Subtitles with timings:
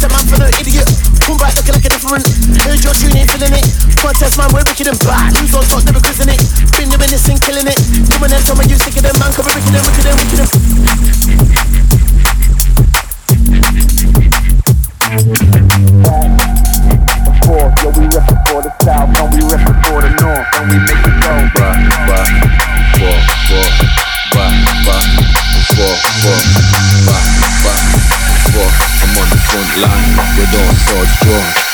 [0.00, 0.88] Where's that man for no idiot?
[1.28, 2.24] Come back looking like a different.
[2.64, 3.68] Heard your tune ain't feeling it.
[4.00, 5.36] Contest man, we're wicked and bad.
[5.36, 6.40] Who's on top, never quizzing it.
[6.72, 7.76] Been the this and killing it.
[8.08, 9.28] Doing that, someone you sick of them, man.
[9.36, 10.69] Come and wicked and wicked and wicked and.
[29.80, 31.69] Line with all swords drawn.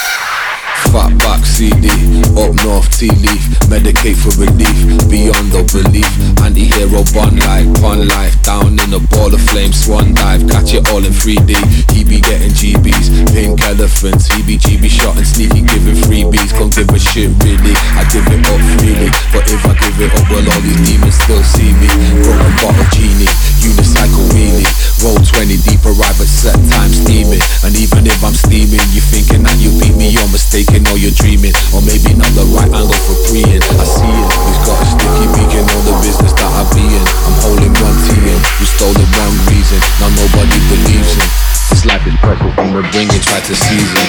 [0.92, 1.88] Fat back CD,
[2.36, 3.42] up north tea leaf,
[3.72, 4.76] medicate for relief,
[5.08, 6.08] beyond the belief.
[6.44, 10.84] Anti-hero bun life, pun life, down in a ball of flame, swan dive, catch it
[10.92, 11.56] all in 3D.
[11.96, 16.52] He be getting GBs, pink elephants, he be GB shot and sneaky giving freebies.
[16.52, 19.08] Can't give a shit really, I give it up freely.
[19.32, 21.88] But if I give it up, well all these demons still see me.
[22.20, 23.32] Broken bottle genie,
[23.64, 24.68] unicycle wheelie,
[25.00, 27.42] roll 20 deep, arrive at set time steaming.
[27.64, 30.98] And even if I'm steaming, you thinking that you beat me, you're mistaken thinking or
[30.98, 31.54] you're dreaming.
[31.74, 35.26] Or maybe not the right angle for preying I see it, he's got a sticky
[35.34, 37.06] beak in all the business that I be in.
[37.26, 39.78] I'm holding one T in, you stole the one reason.
[40.02, 41.28] Now nobody believes in.
[41.70, 42.52] This life is precious.
[42.58, 44.06] And we're bringing try to season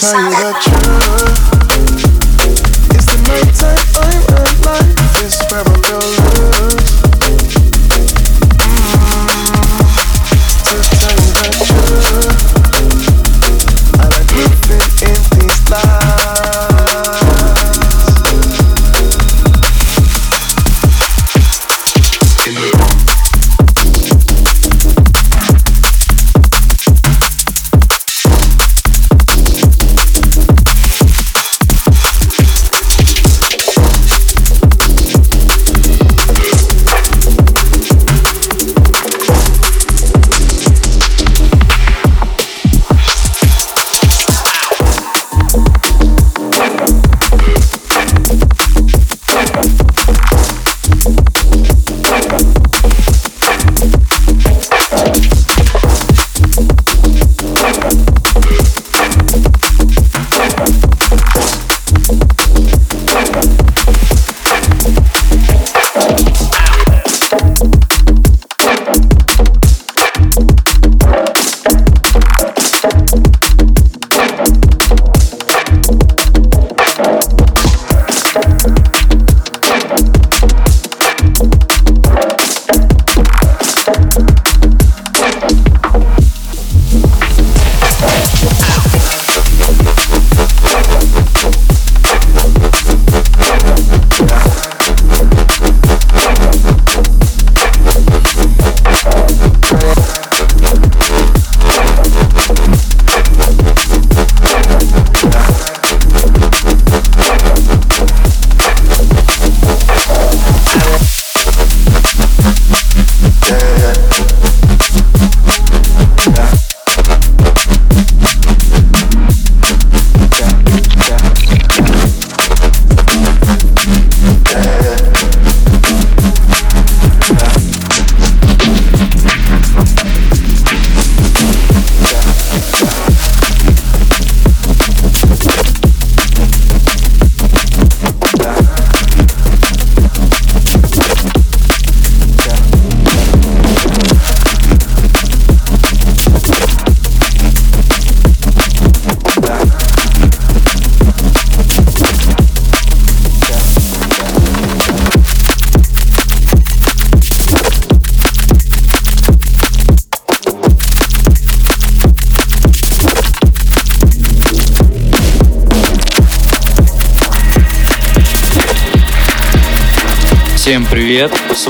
[0.00, 0.79] tell you the truth.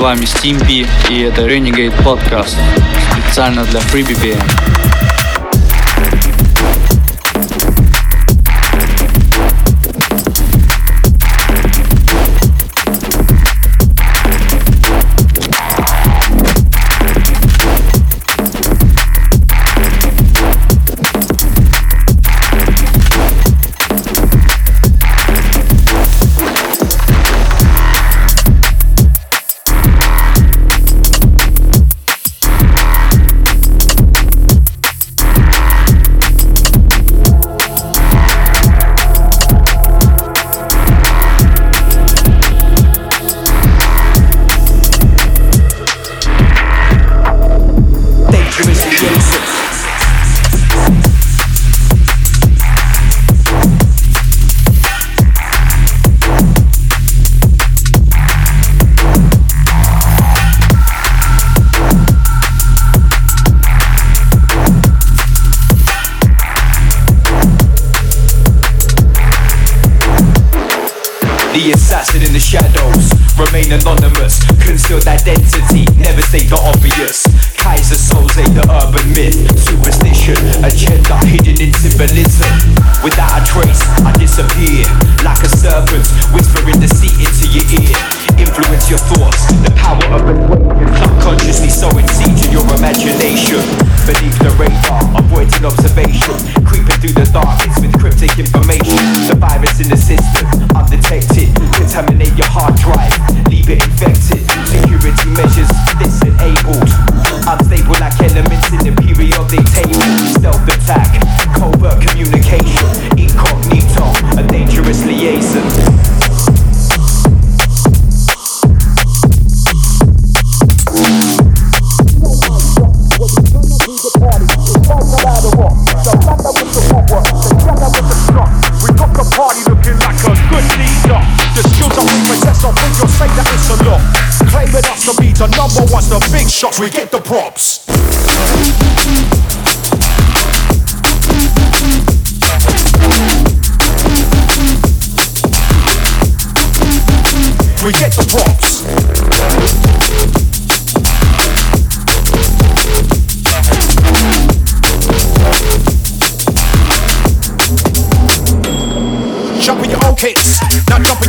[0.01, 2.57] Вами Стимпи и это Renegade Podcast
[3.13, 4.70] специально для FreeBBM.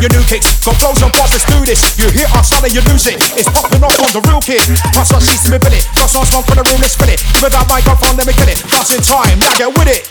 [0.02, 0.50] Your new kicks.
[0.66, 1.78] Got flows on bars, let's do this.
[1.94, 3.22] You hear our sound and you lose it.
[3.38, 4.66] It's popping off on the real kid.
[4.90, 5.86] Pass on sheets to me billet.
[5.94, 7.22] Got on smoke for the room, let's it.
[7.38, 8.58] Me that microphone, let me kill it.
[8.66, 10.02] Just in time, now get with it.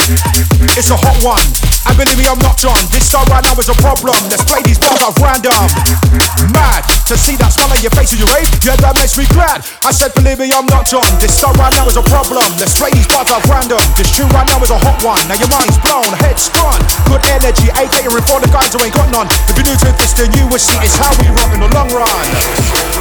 [0.80, 1.44] It's a hot one.
[1.92, 2.78] And believe me, I'm not John.
[2.94, 4.16] This style right now is a problem.
[4.32, 5.60] Let's play these bars at random.
[6.56, 8.48] Mad to see that smile on your face as you rave.
[8.64, 9.66] Yeah, that makes me glad.
[9.84, 11.04] I said, believe me, I'm not John.
[11.18, 12.46] This style right now is a problem.
[12.62, 13.82] Let's play these bars at random.
[13.98, 15.20] This tune right now is a hot one.
[15.26, 16.80] Now your mind's blown, head's gone.
[17.10, 19.28] Good energy, A catering for the guys who ain't got none.
[19.50, 21.70] If you're new to this, then you will see it's how we rock in the
[21.74, 22.26] long run.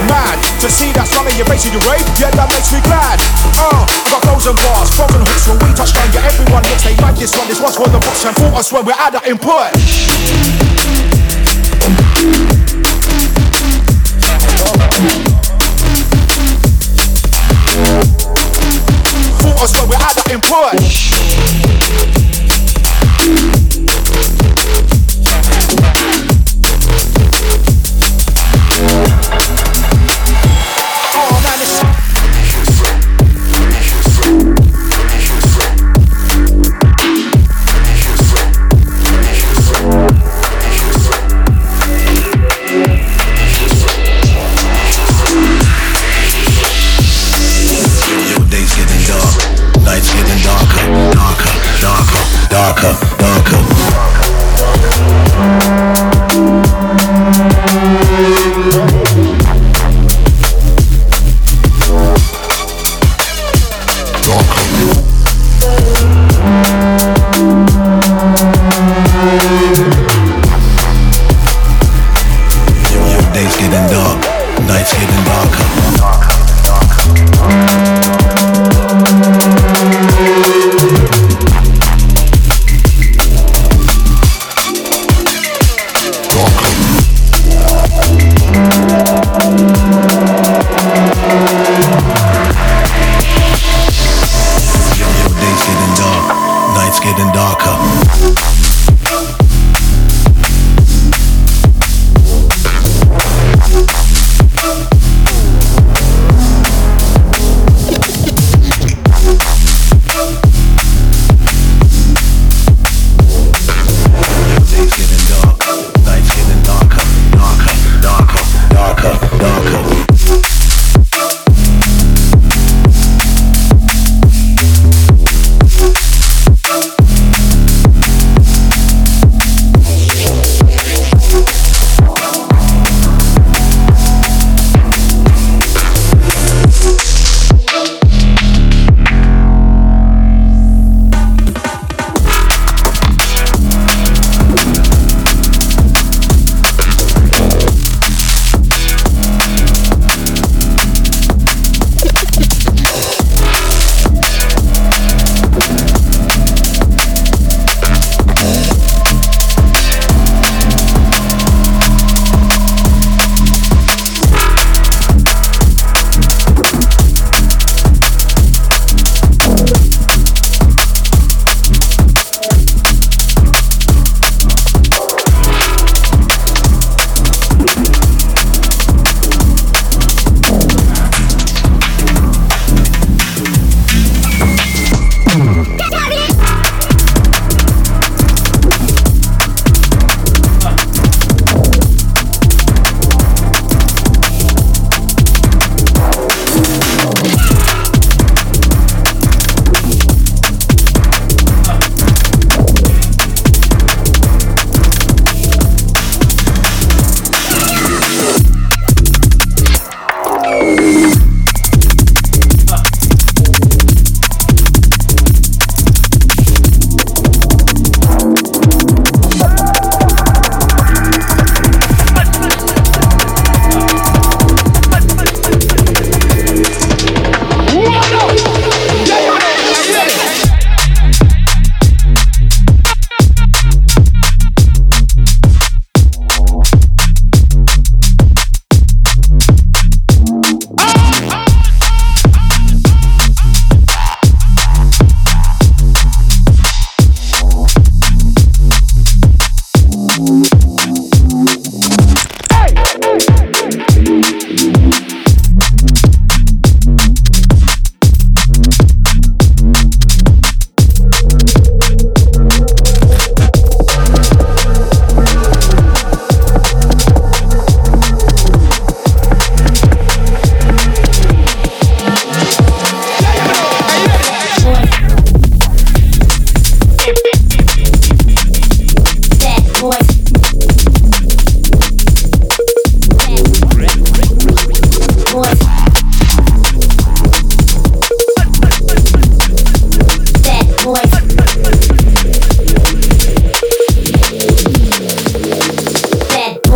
[0.08, 2.04] Mad to see that smile on your face as you rave.
[2.16, 3.20] Yeah, that makes me glad.
[3.60, 6.08] Uh, I got frozen bars, frozen hooks when we touch down.
[6.16, 7.48] Yeah, everyone looks they like this one.
[7.48, 9.76] This one's for the box and for us when we're at that input.
[19.36, 20.80] For us when we're at that input.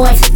[0.05, 0.34] voice.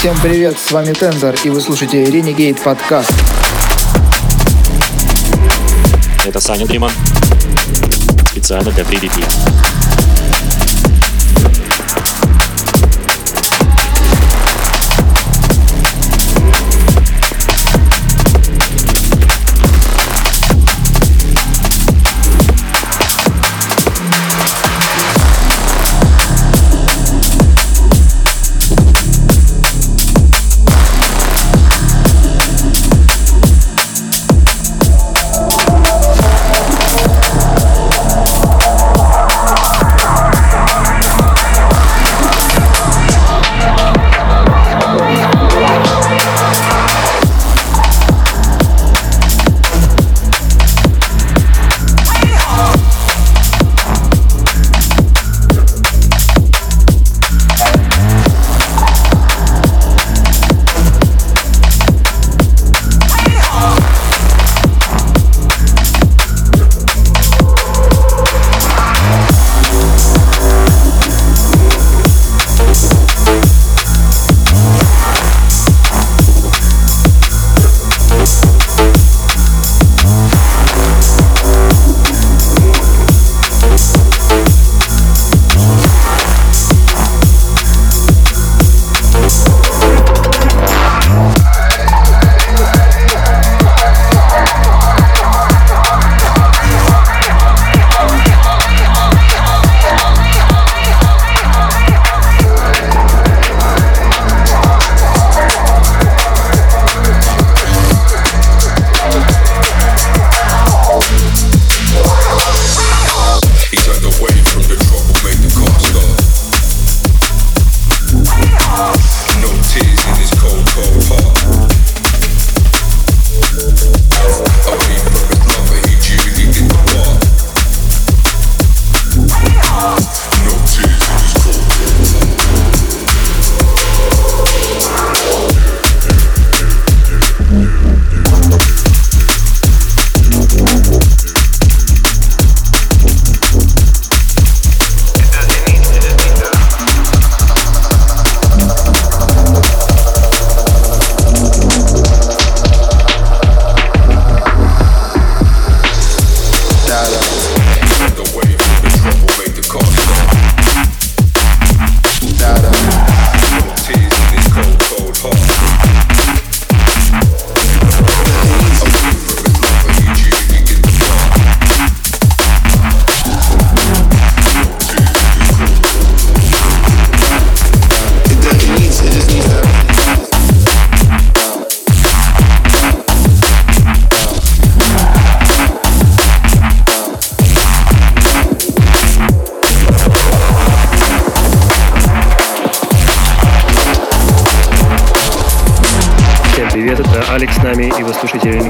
[0.00, 3.12] Всем привет, с вами Тензор, и вы слушаете Renegade подкаст.
[6.24, 6.90] Это Саня Дриман.
[8.30, 9.22] Специально для 3DP.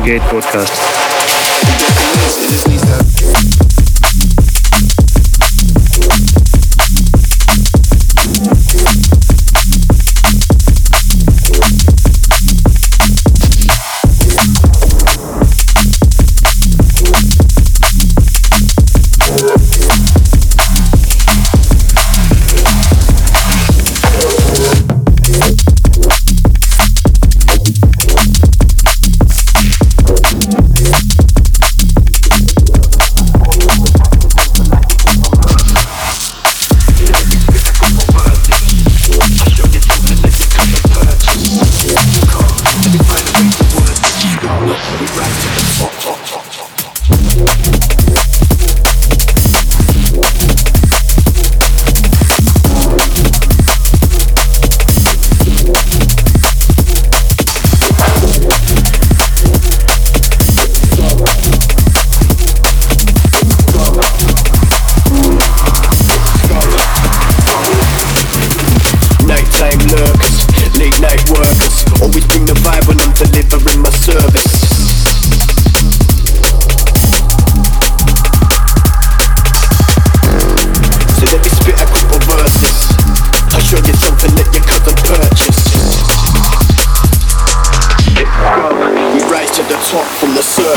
[0.05, 1.00] Gate Podcast.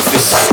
[0.02, 0.53] surface.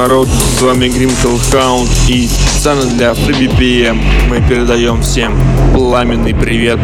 [0.00, 5.38] Народ, с вами Grimkel Hound и специально для FreeBPM мы передаем всем
[5.74, 6.78] пламенный привет.